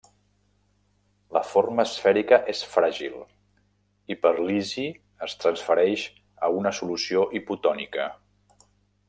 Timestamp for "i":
4.15-4.17